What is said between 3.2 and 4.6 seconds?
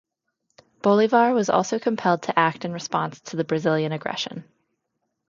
the Brazilian aggression.